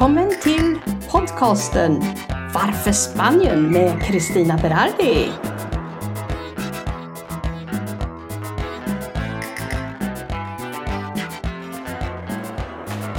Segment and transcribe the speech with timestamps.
[0.00, 0.78] Välkommen till
[1.10, 2.02] podcasten
[2.54, 5.28] Varför Spanien med Kristina Berardi.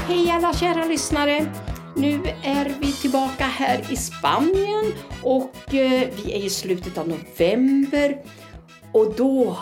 [0.08, 1.54] Hej alla kära lyssnare!
[1.96, 4.94] Nu är vi tillbaka här i Spanien
[5.24, 8.18] och eh, vi är i slutet av november
[8.92, 9.58] och då,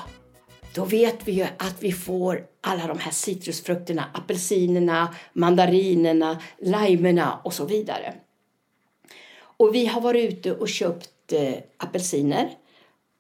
[0.80, 7.54] då vet vi ju att vi får alla de här citrusfrukterna, apelsinerna, mandarinerna, limerna och
[7.54, 8.14] så vidare.
[9.40, 12.50] Och vi har varit ute och köpt eh, apelsiner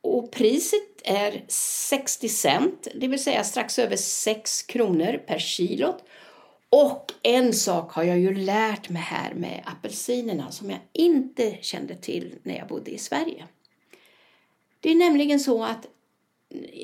[0.02, 5.96] och priset är 60 cent, det vill säga strax över 6 kronor per kilo.
[6.70, 11.96] Och en sak har jag ju lärt mig här med apelsinerna som jag inte kände
[11.96, 13.48] till när jag bodde i Sverige.
[14.80, 15.88] Det är nämligen så att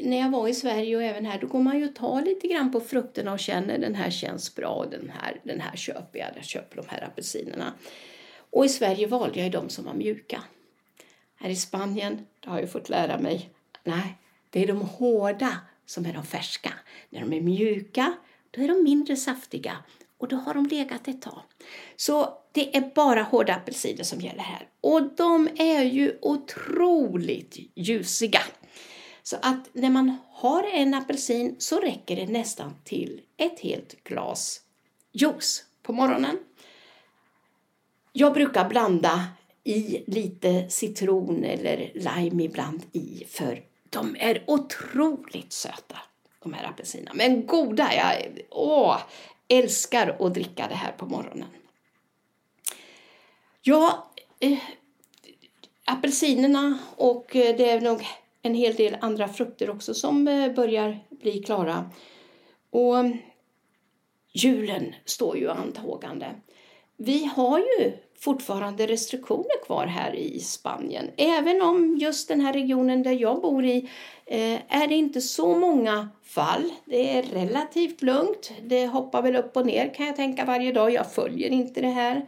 [0.04, 2.48] när jag var i Sverige och även här, då går man ju och tar lite
[2.48, 6.30] grann på frukterna och känner den här känns bra, den här, den här köper jag,
[6.36, 7.74] jag köper de här apelsinerna.
[8.50, 10.44] Och i Sverige valde jag de som var mjuka.
[11.36, 13.50] Här i Spanien, det har jag fått lära mig,
[13.84, 14.18] nej,
[14.50, 16.74] det är de hårda som är de färska.
[17.10, 18.14] När de är mjuka,
[18.52, 19.78] då är de mindre saftiga
[20.18, 21.42] och då har de legat ett tag.
[21.96, 24.68] Så det är bara hårda apelsiner som gäller här.
[24.82, 28.42] Och de är ju otroligt ljusiga.
[29.28, 34.62] Så att när man har en apelsin så räcker det nästan till ett helt glas
[35.12, 36.40] juice på morgonen.
[38.14, 39.28] Jag brukar blanda
[39.64, 45.98] i lite citron eller lime ibland i för de är otroligt söta
[46.44, 47.12] de här apelsinerna.
[47.14, 48.98] Men goda, jag åh,
[49.48, 51.50] älskar att dricka det här på morgonen.
[53.62, 54.60] Ja, eh,
[55.86, 58.06] apelsinerna och eh, det är nog
[58.46, 61.90] en hel del andra frukter också som eh, börjar bli klara.
[62.70, 62.96] Och
[64.34, 66.26] julen står ju antågande.
[66.98, 71.10] Vi har ju fortfarande restriktioner kvar här i Spanien.
[71.18, 73.90] Även om just den här regionen där jag bor i
[74.26, 76.72] eh, är det inte så många fall.
[76.86, 78.52] Det är relativt lugnt.
[78.64, 80.92] Det hoppar väl upp och ner kan jag tänka varje dag.
[80.92, 82.26] Jag följer inte det här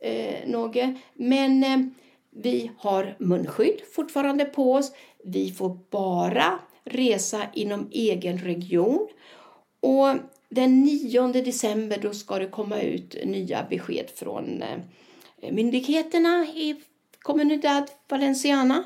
[0.00, 0.76] eh, något.
[1.14, 1.78] Men eh,
[2.30, 4.92] vi har munskydd fortfarande på oss.
[5.24, 9.08] Vi får bara resa inom egen region.
[9.80, 10.16] Och
[10.48, 16.76] den 9 december då ska det komma ut nya besked från eh, myndigheterna i
[17.18, 18.84] Comunidad Valenciana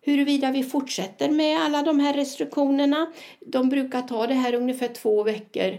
[0.00, 3.12] huruvida vi fortsätter med alla de här restriktionerna.
[3.40, 5.78] De brukar ta det här ungefär två veckor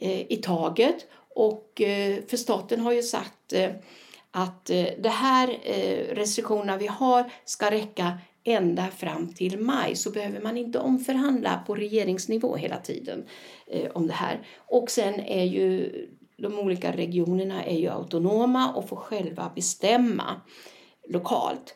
[0.00, 3.54] eh, i taget och eh, för staten har ju sagt
[4.30, 4.66] att
[4.98, 5.46] de här
[6.14, 11.74] restriktionerna vi har ska räcka ända fram till maj så behöver man inte omförhandla på
[11.74, 13.24] regeringsnivå hela tiden
[13.66, 14.46] eh, om det här.
[14.56, 15.92] Och sen är ju
[16.36, 20.40] de olika regionerna är ju autonoma och får själva bestämma
[21.08, 21.74] lokalt.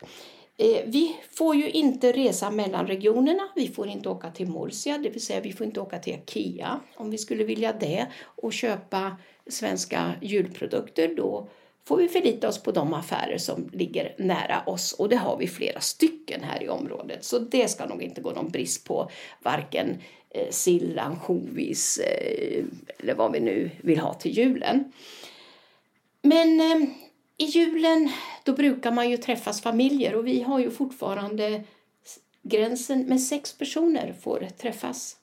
[0.56, 3.49] Eh, vi får ju inte resa mellan regionerna.
[3.56, 6.81] Vi får inte åka till Murcia, det vill säga vi får inte åka till Ikea
[6.97, 11.15] om vi skulle vilja det och köpa svenska julprodukter.
[11.17, 11.49] Då
[11.88, 15.49] får vi förlita oss på de affärer som ligger nära oss och det har vi
[15.49, 17.25] flera stycken här i området.
[17.25, 19.10] Så det ska nog inte gå någon brist på
[19.43, 19.97] varken
[20.31, 22.65] eh, sill, ansjovis eh,
[22.99, 24.93] eller vad vi nu vill ha till julen.
[26.22, 26.88] Men eh,
[27.37, 28.10] i julen
[28.44, 31.62] då brukar man ju träffas familjer och vi har ju fortfarande
[32.43, 35.16] gränsen med sex personer får träffas.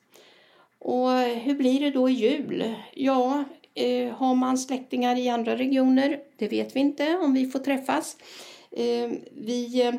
[0.79, 2.75] Och hur blir det då i jul?
[2.93, 3.43] Ja,
[3.75, 6.19] Eh, har man släktingar i andra regioner?
[6.37, 8.17] Det vet vi inte om vi får träffas.
[8.71, 9.95] Eh, vi eh,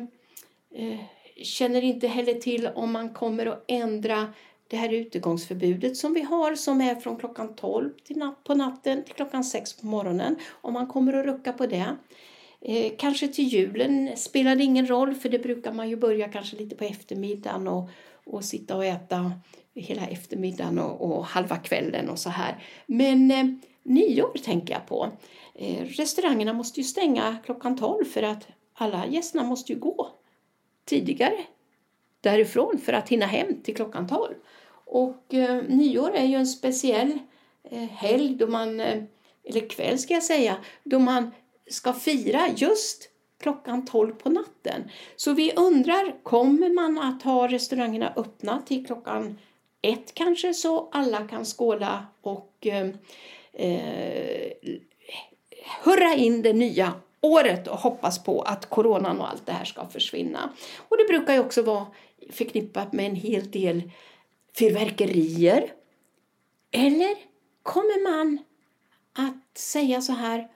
[0.83, 0.99] eh,
[1.43, 4.33] känner inte heller till om man kommer att ändra
[4.67, 9.13] det här utegångsförbudet som vi har som är från klockan 12 nat på natten till
[9.13, 10.35] klockan 6 på morgonen.
[10.49, 11.95] Om man kommer att rucka på det.
[12.61, 16.57] Eh, kanske till julen spelar det ingen roll för det brukar man ju börja kanske
[16.57, 17.89] lite på eftermiddagen och,
[18.25, 19.31] och sitta och äta
[19.77, 22.63] hela eftermiddagen och, och halva kvällen och så här.
[22.85, 23.45] Men eh,
[23.83, 25.09] nyår tänker jag på.
[25.55, 30.09] Eh, restaurangerna måste ju stänga klockan 12 för att alla gästerna måste ju gå
[30.85, 31.37] tidigare
[32.21, 34.33] därifrån för att hinna hem till klockan 12.
[34.85, 37.19] Och eh, nyår är ju en speciell
[37.63, 39.03] eh, helg då man, eh,
[39.43, 41.31] eller kväll ska jag säga, då man
[41.69, 43.09] ska fira just
[43.39, 44.89] klockan 12 på natten.
[45.15, 49.37] Så vi undrar, kommer man att ha restaurangerna öppna till klockan
[49.87, 52.87] ett kanske så alla kan skåla och eh,
[53.53, 54.51] eh,
[55.83, 59.85] hurra in det nya året och hoppas på att coronan och allt det här ska
[59.85, 60.53] försvinna.
[60.77, 61.87] Och det brukar ju också vara
[62.31, 63.91] förknippat med en hel del
[64.57, 65.73] fyrverkerier.
[66.71, 67.15] Eller
[67.63, 68.39] kommer man
[69.13, 70.47] att säga så här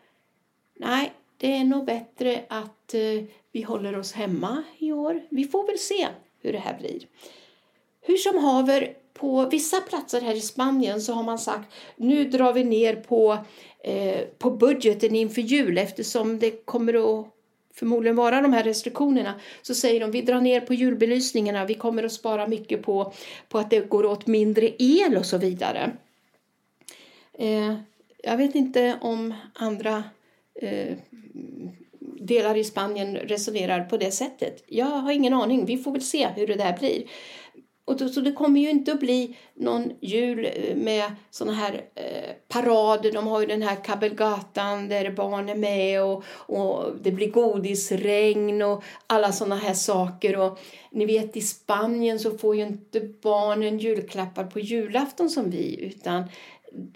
[0.81, 5.21] nej, det är nog bättre att eh, vi håller oss hemma i år.
[5.29, 6.07] Vi får väl se
[6.41, 7.07] hur det här blir.
[8.01, 12.53] Hur som haver, på vissa platser här i Spanien så har man sagt nu drar
[12.53, 13.37] vi ner på,
[13.83, 17.27] eh, på budgeten inför jul eftersom det kommer att
[17.73, 22.03] förmodligen vara de här restriktionerna så säger de vi drar ner på julbelysningarna, vi kommer
[22.03, 23.13] att spara mycket på,
[23.49, 25.91] på att det går åt mindre el och så vidare.
[27.33, 27.75] Eh,
[28.23, 30.03] jag vet inte om andra
[30.55, 30.97] eh,
[31.99, 34.63] delar i Spanien resonerar på det sättet.
[34.67, 37.03] Jag har ingen aning, vi får väl se hur det där blir.
[37.85, 41.81] Och då, så det kommer ju inte att bli någon jul eh, med såna här
[41.95, 43.11] eh, parader.
[43.11, 48.61] De har ju den här kabelgatan där barn är med och, och det blir godisregn
[48.61, 50.37] och alla såna här saker.
[50.37, 50.59] Och
[50.91, 56.23] ni vet i Spanien så får ju inte barnen julklappar på julafton som vi utan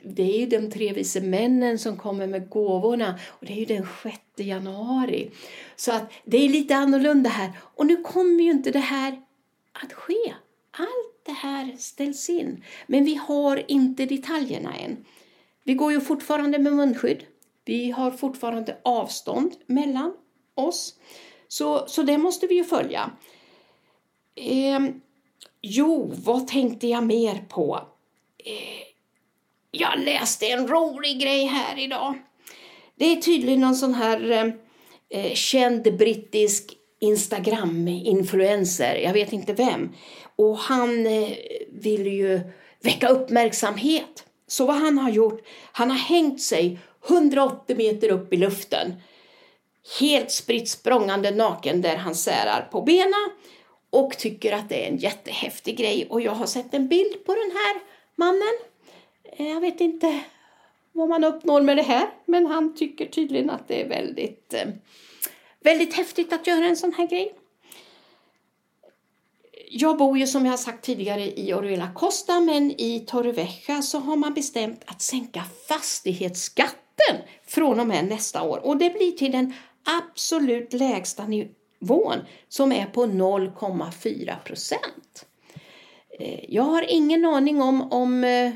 [0.04, 3.66] det är ju de tre vise männen som kommer med gåvorna och det är ju
[3.66, 5.32] den 6 januari.
[5.76, 7.52] Så att det är lite annorlunda här.
[7.60, 9.22] Och nu kommer ju inte det här
[9.84, 10.34] att ske.
[10.78, 12.64] Allt det här ställs in.
[12.88, 15.06] Men vi har inte detaljerna än.
[15.64, 17.24] Vi går ju fortfarande med munskydd.
[17.66, 20.14] Vi har fortfarande avstånd mellan
[20.56, 20.96] oss.
[21.48, 23.12] Så, så det måste vi ju följa.
[24.36, 24.80] Eh,
[25.62, 27.88] jo, vad tänkte jag mer på?
[28.38, 28.88] Eh,
[29.72, 32.14] jag läste en rolig grej här idag.
[32.96, 34.54] Det är tydligen någon sån här eh,
[35.10, 39.90] eh känd brittisk Instagram-influencer, jag vet inte vem.
[40.36, 41.30] Och han eh,
[41.72, 42.40] vill ju
[42.82, 44.24] väcka uppmärksamhet.
[44.48, 48.94] Så vad han har gjort, han har hängt sig 180 meter upp i luften.
[50.00, 53.30] Helt spritt språngande naken där han särar på benen
[53.90, 56.08] och tycker att det är en jättehäftig grej.
[56.10, 57.80] Och jag har sett en bild på den här
[58.16, 58.54] mannen.
[59.24, 60.24] Eh, jag vet inte
[60.92, 64.68] vad man uppnår med det här, men han tycker tydligen att det är väldigt, eh,
[65.66, 67.34] väldigt häftigt att göra en sån här grej.
[69.70, 74.16] Jag bor ju som jag sagt tidigare i Orihuela Costa men i Torrevieja så har
[74.16, 77.16] man bestämt att sänka fastighetsskatten
[77.48, 79.54] från och med nästa år och det blir till den
[79.84, 82.20] absolut lägsta nivån
[82.50, 85.26] som är på 0,4 procent.
[86.20, 88.52] Eh, jag har ingen aning om, om eh,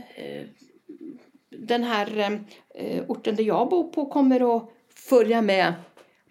[1.49, 2.39] den här
[2.75, 5.73] eh, orten där jag bor på kommer att följa med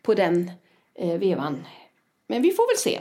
[0.03, 0.51] på den
[1.01, 1.65] Eh, vevan.
[2.27, 3.01] Men vi får väl se.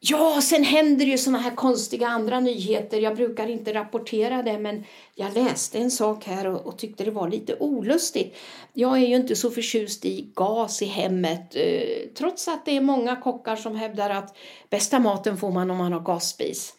[0.00, 3.00] Ja, sen händer det ju såna här konstiga andra nyheter.
[3.00, 4.84] Jag brukar inte rapportera det, men
[5.14, 8.36] jag läste en sak här och, och, tyckte det var lite olustigt.
[8.72, 12.80] Jag är ju inte så förtjust i gas i hemmet, eh, trots att det är
[12.80, 14.36] många kockar som hävdar att
[14.70, 16.74] bästa maten får man om man har gasspis.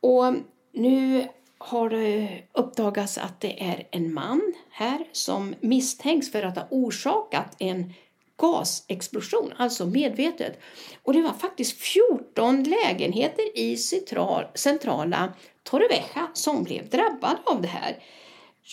[0.00, 0.34] Och
[0.72, 1.28] nu
[1.58, 7.56] har det uppdagats att det är en man här som misstänks för att ha orsakat
[7.58, 7.94] en
[8.38, 10.60] gasexplosion, alltså medvetet.
[11.02, 15.32] Och det var faktiskt 14 lägenheter i central, centrala
[15.62, 17.96] Torrevieja som blev drabbade av det här.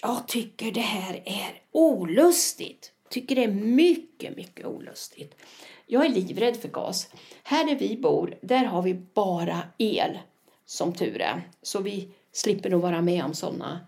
[0.03, 2.91] Jag tycker det här är olustigt.
[3.09, 5.35] Tycker det är mycket, mycket olustigt.
[5.85, 7.07] Jag är livrädd för gas.
[7.43, 10.19] Här där vi bor, där har vi bara el,
[10.65, 11.49] som tur är.
[11.61, 13.79] Så vi slipper nog vara med om sådana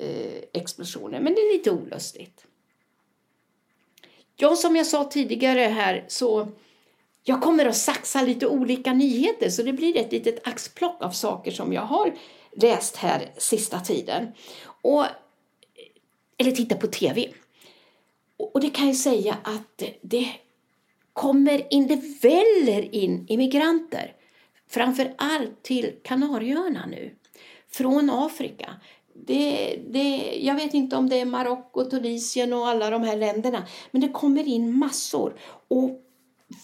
[0.00, 1.20] eh, explosioner.
[1.20, 2.46] Men det är lite olustigt.
[4.36, 6.48] Ja, som jag sa tidigare här så
[7.24, 11.50] jag kommer att saxa lite olika nyheter så det blir ett litet axplock av saker
[11.50, 12.14] som jag har
[12.56, 14.32] läst här sista tiden.
[14.82, 15.04] Och,
[16.38, 17.28] eller titta på tv.
[18.36, 20.28] Och det kan jag säga att det
[21.12, 24.12] kommer in, det väller in immigranter.
[24.68, 27.14] Framför allt till Kanarieöarna nu.
[27.70, 28.80] Från Afrika
[29.26, 33.66] det, det, jag vet inte om det är Marocko, Tunisien och alla de här länderna,
[33.90, 35.34] men det kommer in massor.
[35.68, 35.90] Och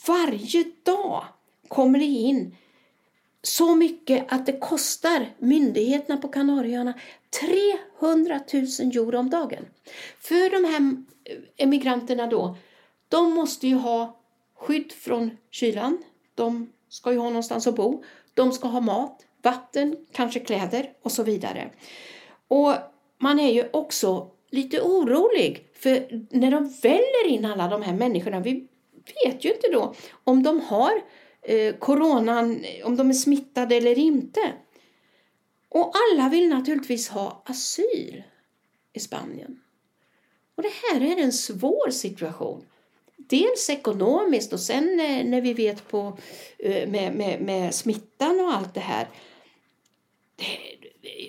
[0.06, 1.24] varje dag
[1.68, 2.56] kommer det in
[3.42, 6.94] så mycket att det kostar myndigheterna på Kanarieöarna
[8.00, 9.66] 300 000 euro om dagen.
[10.20, 11.04] För de här
[11.56, 12.56] emigranterna då,
[13.08, 14.20] de måste ju ha
[14.56, 15.98] skydd från kylan.
[16.34, 18.04] De ska ju ha någonstans att bo.
[18.34, 21.70] De ska ha mat, vatten, kanske kläder och så vidare.
[22.48, 22.74] Och
[23.18, 28.40] man är ju också lite orolig för när de väller in alla de här människorna,
[28.40, 28.68] vi
[29.24, 31.02] vet ju inte då om de har
[31.42, 34.52] eh, coronan, om de är smittade eller inte.
[35.68, 38.22] Och alla vill naturligtvis ha asyl
[38.92, 39.60] i Spanien.
[40.54, 42.64] Och det här är en svår situation.
[43.16, 46.18] Dels ekonomiskt och sen eh, när vi vet på,
[46.58, 49.08] eh, med, med, med smittan och allt det här.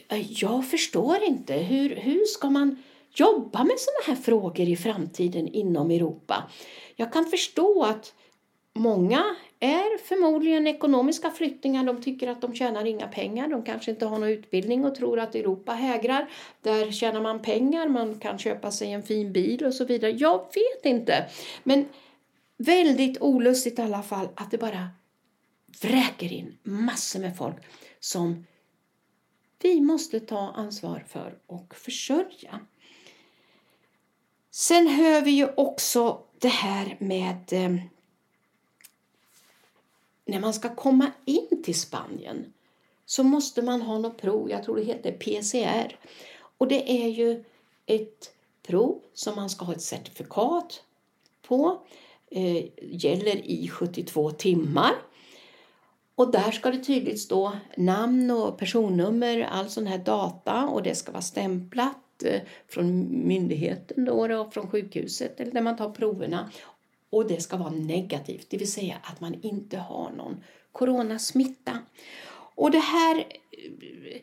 [0.08, 1.54] Eh, jag förstår inte.
[1.54, 6.50] Hur, hur ska man jobba med sådana här frågor i framtiden inom Europa.
[6.96, 8.14] Jag kan förstå att
[8.74, 11.84] många är förmodligen ekonomiska flyktingar.
[11.84, 13.48] De tycker att de tjänar inga pengar.
[13.48, 16.30] De kanske inte har någon utbildning och tror att Europa hägrar.
[16.62, 20.12] Där tjänar man pengar, man kan köpa sig en fin bil och så vidare.
[20.12, 21.30] Jag vet inte.
[21.64, 21.86] Men
[22.58, 24.90] väldigt olustigt i alla fall att det bara
[25.82, 27.58] vräker in massor med folk
[28.00, 28.46] som
[29.60, 32.60] vi måste ta ansvar för och försörja.
[34.52, 37.76] Sen hör vi ju också det här med eh,
[40.26, 42.54] när man ska komma in till Spanien
[43.06, 46.00] så måste man ha något prov, jag tror det heter PCR.
[46.58, 47.44] Och det är ju
[47.86, 50.84] ett prov som man ska ha ett certifikat
[51.42, 51.82] på.
[52.32, 54.94] Eh, gäller i 72 timmar.
[56.20, 60.96] Och där ska det tydligt stå namn och personnummer, all sån här data och det
[60.96, 66.50] ska vara stämplat eh, från myndigheten då och från sjukhuset eller där man tar proverna.
[67.10, 71.80] Och det ska vara negativt, det vill säga att man inte har någon coronasmitta.
[72.56, 74.22] Och det här, eh,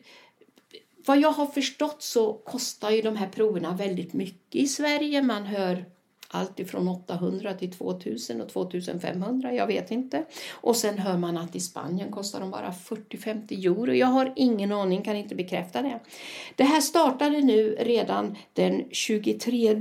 [1.05, 5.21] vad jag har förstått så kostar ju de här proverna väldigt mycket i Sverige.
[5.21, 5.85] Man hör
[6.29, 10.25] allt ifrån 800 till 2000 och 2500, jag vet inte.
[10.51, 13.93] Och sen hör man att i Spanien kostar de bara 40-50 euro.
[13.93, 15.99] Jag har ingen aning, kan inte bekräfta det.
[16.55, 19.75] Det här startade nu redan den 23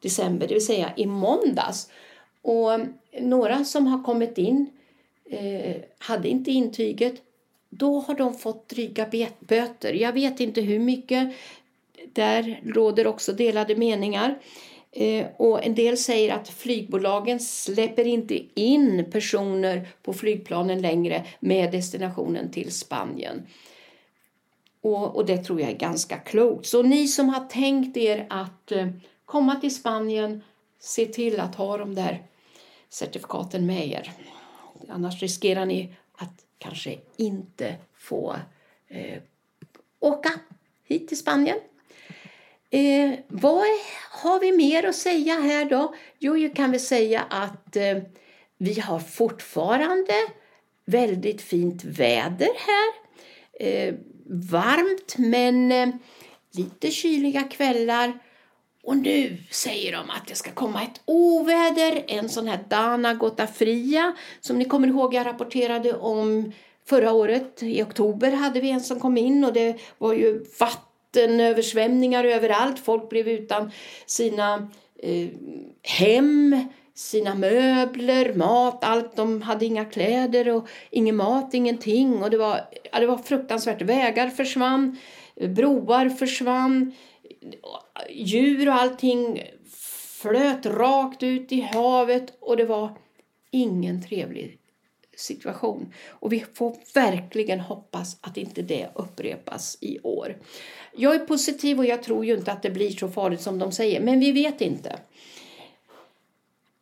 [0.00, 1.90] december, det vill säga i måndags.
[2.42, 2.80] Och
[3.20, 4.70] några som har kommit in
[5.30, 7.14] eh, hade inte intyget.
[7.70, 9.06] Då har de fått dryga
[9.40, 9.92] böter.
[9.92, 11.34] Jag vet inte hur mycket.
[12.12, 14.38] Där råder också delade meningar.
[14.94, 21.72] Eh, och en del säger att flygbolagen släpper inte in personer på flygplanen längre med
[21.72, 23.46] destinationen till Spanien.
[24.80, 26.66] Och, och det tror jag är ganska klokt.
[26.66, 28.88] Så ni som har tänkt er att eh,
[29.24, 30.42] komma till Spanien,
[30.78, 32.22] se till att ha de där
[32.88, 34.12] certifikaten med er.
[34.88, 38.36] Annars riskerar ni att kanske inte få
[38.88, 39.22] eh,
[40.00, 40.30] åka
[40.84, 41.58] hit till Spanien.
[42.74, 43.64] Eh, vad
[44.10, 45.94] har vi mer att säga här då?
[46.18, 47.98] Jo, jag kan vi säga att eh,
[48.58, 50.14] vi har fortfarande
[50.84, 52.92] väldigt fint väder här.
[53.60, 53.94] Eh,
[54.50, 55.88] varmt men eh,
[56.52, 58.18] lite kyliga kvällar
[58.82, 64.12] och nu säger de att det ska komma ett oväder, en sån här Dana Gotafria,
[64.40, 66.52] som ni kommer ihåg jag rapporterade om
[66.86, 67.62] förra året.
[67.62, 72.78] I oktober hade vi en som kom in och det var ju vatten vattenöversvämningar överallt.
[72.78, 73.70] Folk blev utan
[74.06, 75.28] sina eh,
[75.82, 76.64] hem,
[76.94, 79.16] sina möbler, mat, allt.
[79.16, 82.22] De hade inga kläder och ingen mat, ingenting.
[82.22, 82.60] Och det var,
[82.92, 83.82] ja, det var fruktansvärt.
[83.82, 84.98] Vägar försvann,
[85.48, 86.92] broar försvann
[88.10, 89.42] djur och allting
[90.20, 92.98] flöt rakt ut i havet och det var
[93.50, 94.58] ingen trevlig
[95.22, 95.92] situation.
[96.08, 100.36] Och vi får verkligen hoppas att inte det upprepas i år.
[100.96, 103.72] Jag är positiv och jag tror ju inte att det blir så farligt som de
[103.72, 104.98] säger, men vi vet inte.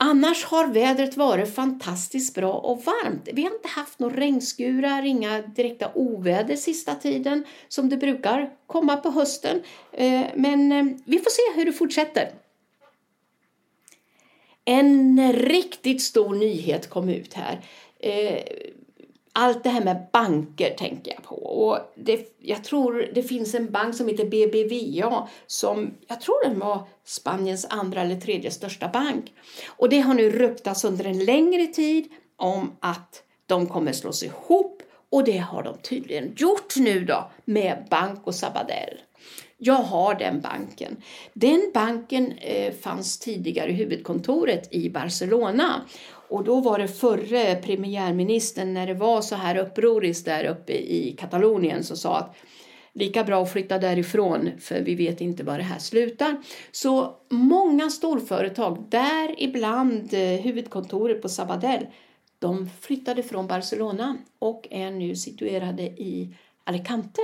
[0.03, 3.29] Annars har vädret varit fantastiskt bra och varmt.
[3.33, 8.97] Vi har inte haft några regnskurar, inga direkta oväder sista tiden som det brukar komma
[8.97, 9.63] på hösten.
[9.93, 12.31] Eh, men eh, vi får se hur det fortsätter.
[14.65, 17.61] En riktigt stor nyhet kom ut här.
[18.03, 18.43] Eh,
[19.33, 21.35] allt det här med banker tänker jag på.
[21.35, 26.59] Och det, jag tror det finns en bank som heter BBVA som jag tror den
[26.59, 29.33] var Spaniens andra eller tredje största bank.
[29.69, 34.83] Och det har nu ryktats under en längre tid om att de kommer slås ihop
[35.11, 39.01] och det har de tydligen gjort nu då med Banco Sabadell.
[39.59, 40.97] Jag har den banken.
[41.33, 45.85] Den banken eh, fanns tidigare i huvudkontoret i Barcelona
[46.31, 51.17] och då var det förre premiärministern, när det var så här upproriskt där uppe i
[51.19, 52.37] Katalonien, som sa att
[52.93, 56.43] lika bra att flytta därifrån för vi vet inte var det här slutar.
[56.71, 61.87] Så många storföretag, däribland eh, huvudkontoret på Sabadell,
[62.39, 66.35] de flyttade från Barcelona och är nu situerade i
[66.71, 67.23] Alicante.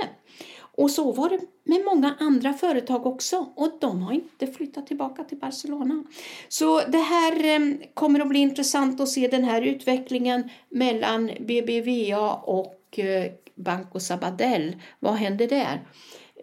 [0.77, 5.23] Och så var det med många andra företag också och de har inte flyttat tillbaka
[5.23, 6.03] till Barcelona.
[6.47, 12.33] Så det här eh, kommer att bli intressant att se den här utvecklingen mellan BBVA
[12.33, 14.75] och eh, Banco Sabadell.
[14.99, 15.81] Vad händer där?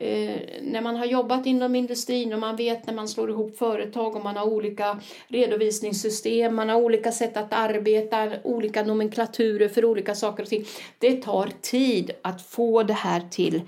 [0.00, 4.16] Eh, när man har jobbat inom industrin och man vet när man slår ihop företag
[4.16, 10.14] och man har olika redovisningssystem, man har olika sätt att arbeta, olika nomenklaturer för olika
[10.14, 10.64] saker och ting.
[10.98, 13.62] Det tar tid att få det här till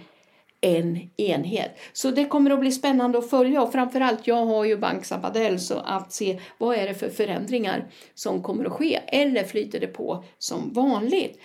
[0.60, 1.70] en enhet.
[1.92, 5.60] Så det kommer att bli spännande att följa och framförallt jag har ju Bank Sabadell
[5.60, 9.86] så att se vad är det för förändringar som kommer att ske eller flyter det
[9.86, 11.38] på som vanligt.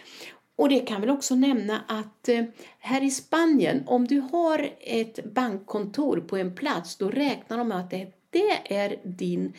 [0.61, 2.43] Och det kan väl också nämna att eh,
[2.79, 7.79] här i Spanien, om du har ett bankkontor på en plats, då räknar de med
[7.79, 9.53] att det, det är din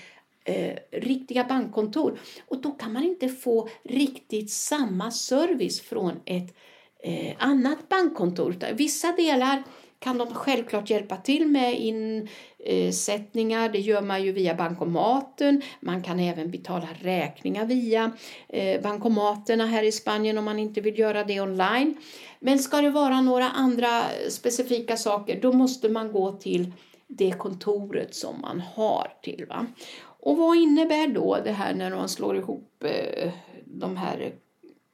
[0.45, 2.19] eh, riktiga bankkontor.
[2.49, 6.55] Och då kan man inte få riktigt samma service från ett
[7.03, 8.57] eh, annat bankkontor.
[8.73, 9.63] Vissa delar
[10.03, 13.69] kan de självklart hjälpa till med insättningar.
[13.69, 15.63] Det gör man ju via bankomaten.
[15.81, 18.13] Man kan även betala räkningar via
[18.49, 21.97] eh, bankomaterna här i Spanien om man inte vill göra det online.
[22.41, 26.73] Men ska det vara några andra specifika saker då måste man gå till
[27.07, 29.47] det kontoret som man har till.
[29.49, 29.67] Va?
[30.05, 33.31] Och vad innebär då det här när man slår ihop eh,
[33.65, 34.33] de här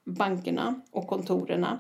[0.05, 1.79] bankerna och kontorerna?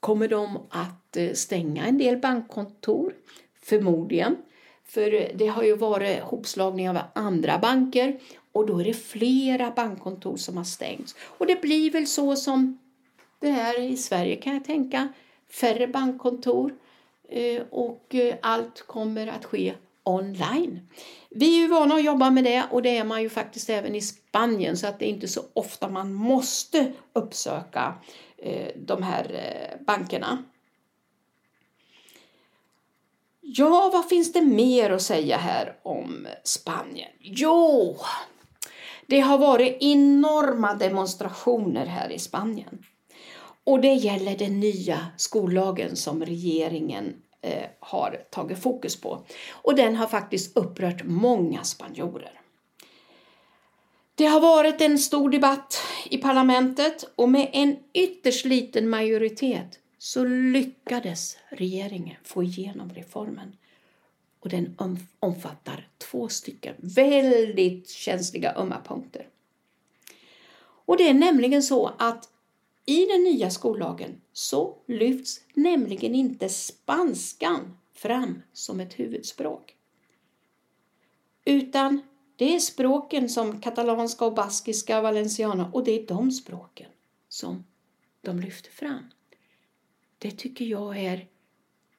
[0.00, 3.14] Kommer de att eh, stänga en del bankkontor?
[3.62, 4.36] Förmodligen.
[4.84, 8.20] För eh, det har ju varit hopslagning av andra banker
[8.52, 11.14] och då är det flera bankkontor som har stängts.
[11.20, 12.78] Och det blir väl så som
[13.40, 15.08] det är i Sverige kan jag tänka.
[15.48, 16.74] Färre bankkontor
[17.28, 19.74] eh, och allt kommer att ske
[20.06, 20.88] online.
[21.30, 23.94] Vi är ju vana att jobba med det och det är man ju faktiskt även
[23.94, 27.94] i Spanien så att det är inte så ofta man måste uppsöka
[28.38, 30.44] eh, de här eh, bankerna.
[33.40, 37.10] Ja, vad finns det mer att säga här om Spanien?
[37.20, 37.96] Jo,
[39.06, 42.78] det har varit enorma demonstrationer här i Spanien.
[43.64, 47.14] Och det gäller den nya skollagen som regeringen
[47.46, 49.24] eh, har tagit fokus på.
[49.50, 52.40] Och den har faktiskt upprört många spanjorer.
[54.14, 55.78] Det har varit en stor debatt
[56.10, 63.56] i parlamentet och med en ytterst liten majoritet så lyckades regeringen få igenom reformen.
[64.40, 64.76] Och den
[65.20, 69.28] omfattar två stycken väldigt känsliga ömma punkter.
[70.86, 72.28] Och det är nämligen så att
[72.86, 79.76] i den nya skollagen så lyfts nämligen inte spanskan fram som ett huvudspråk.
[81.44, 82.02] Utan
[82.36, 86.90] det är språken som katalanska och baskiska valenciana och det är de språken
[87.28, 87.64] som
[88.20, 89.10] de lyfter fram.
[90.18, 91.26] Det tycker jag är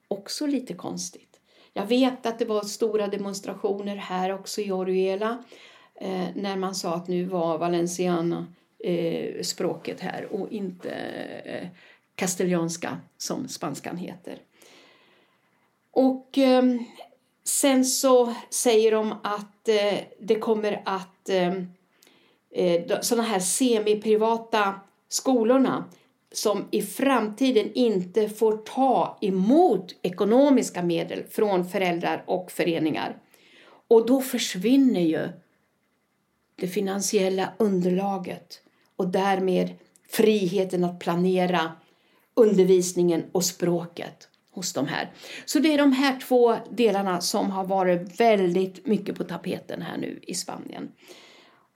[0.08, 1.40] också lite konstigt.
[1.74, 5.44] Jag vet att det var stora demonstrationer här också i Orihuela
[5.96, 10.92] eh, när man sa att nu var valenciana eh, språket här och inte
[11.46, 11.68] eh,
[12.16, 14.40] kastilianska som spanskan heter.
[15.92, 16.64] Och eh,
[17.44, 21.54] sen så säger de att eh, det kommer att eh,
[22.52, 25.86] eh sådana här semiprivata skolorna
[26.32, 33.18] som i framtiden inte får ta emot ekonomiska medel från föräldrar och föreningar.
[33.88, 35.30] Och då försvinner ju
[36.56, 38.62] det finansiella underlaget
[38.98, 39.74] och därmed
[40.10, 41.72] friheten att planera
[42.34, 45.12] undervisningen och språket hos de här.
[45.46, 49.98] Så det är de här två delarna som har varit väldigt mycket på tapeten här
[49.98, 50.92] nu i Spanien.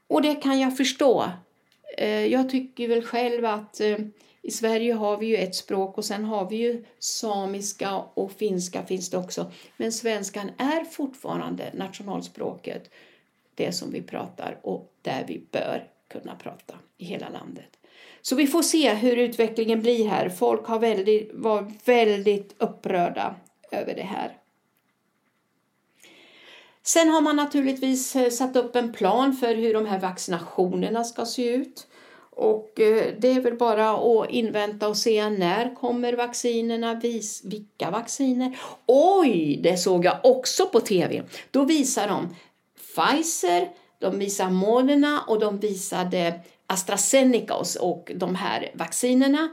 [0.07, 1.31] Och det kan jag förstå.
[1.97, 3.97] Eh, jag tycker väl själv att eh,
[4.41, 8.85] i Sverige har vi ju ett språk och sen har vi ju samiska och finska
[8.85, 9.51] finns det också.
[9.77, 12.89] Men svenskan är fortfarande nationalspråket,
[13.55, 17.77] det som vi pratar och där vi bör kunna prata i hela landet.
[18.21, 20.29] Så vi får se hur utvecklingen blir här.
[20.29, 23.35] Folk har väldigt, var väldigt upprörda
[23.71, 24.37] över det här.
[26.83, 31.25] Sen har man naturligtvis eh, satt upp en plan för hur de här vaccinationerna ska
[31.25, 31.87] se ut.
[32.29, 37.91] Och eh, det är väl bara att invänta och se när kommer vaccinerna, vis, vilka
[37.91, 38.59] vacciner.
[38.85, 41.23] Oj, det såg jag också på tv.
[41.51, 42.35] Då visar de
[42.95, 43.69] Pfizer,
[44.01, 49.49] de visar Moderna och de visade AstraZeneca och de här vaccinerna.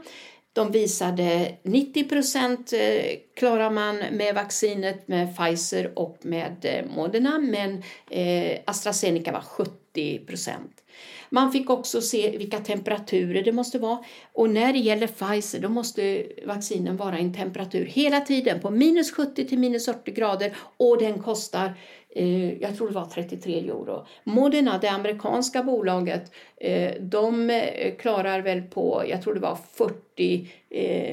[0.53, 7.39] De visade 90 procent eh, klarar man med vaccinet med Pfizer och med eh, Moderna
[7.39, 10.83] men eh, AstraZeneca var 70 procent.
[11.29, 13.99] Man fick också se vilka temperaturer det måste vara.
[14.33, 18.69] Och när det gäller Pfizer då måste vaccinen vara i en temperatur hela tiden på
[18.69, 21.73] minus 70 till minus 40 grader och den kostar
[22.15, 24.05] Eh, jag tror det var 33 euro.
[24.23, 30.49] Moderna, det amerikanska bolaget, eh, de eh, klarar väl på, jag tror det var 40,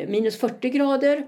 [0.08, 1.26] minus 40 grader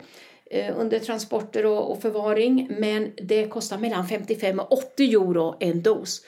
[0.76, 6.24] under transporter och förvaring men det kostar mellan 55 och 80 euro en dos.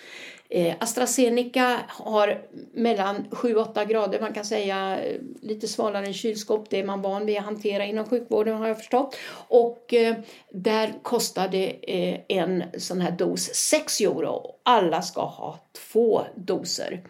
[0.52, 6.70] Eh, AstraZeneca har mellan 7-8 grader, man kan säga eh, lite svalare än kylskåp.
[6.70, 9.16] Det är man van vid att hantera inom sjukvården har jag förstått.
[9.48, 10.16] Och eh,
[10.52, 14.54] där kostar eh, en sån här dos 6 euro.
[14.62, 15.58] Alla ska ha
[15.92, 17.04] två doser.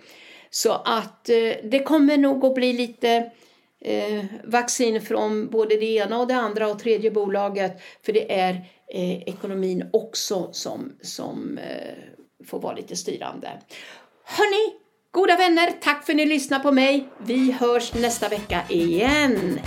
[0.51, 3.31] Så att eh, det kommer nog att bli lite
[3.81, 7.81] eh, vaccin från både det ena och det andra och tredje bolaget.
[8.03, 8.55] För det är
[8.89, 13.61] eh, ekonomin också som, som eh, får vara lite styrande.
[14.25, 14.75] Hörni,
[15.11, 17.09] goda vänner, tack för att ni lyssnar på mig.
[17.19, 19.61] Vi hörs nästa vecka igen.